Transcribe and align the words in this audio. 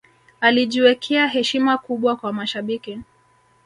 alijiwekea 0.41 1.27
heshima 1.27 1.77
kubwa 1.77 2.15
kwa 2.15 2.33
mashabiki 2.33 2.99